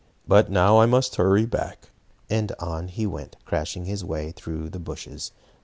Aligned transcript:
But 0.27 0.49
now 0.49 0.79
I 0.79 0.87
must 0.87 1.17
hurry 1.17 1.45
back," 1.45 1.91
and 2.27 2.53
on 2.57 2.87
he 2.87 3.05
went, 3.05 3.35
crashing 3.45 3.85
his 3.85 4.03
way 4.03 4.31
through 4.31 4.69
the 4.71 4.79
bushes. 4.79 5.31